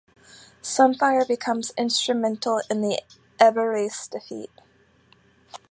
Sunfire 0.63 1.27
becomes 1.27 1.73
instrumental 1.77 2.59
in 2.71 2.81
the 2.81 3.03
Everwraith's 3.39 4.07
defeat. 4.07 4.49